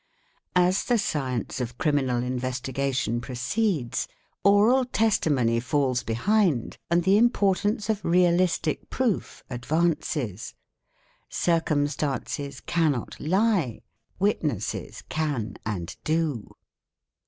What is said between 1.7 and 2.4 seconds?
Criminal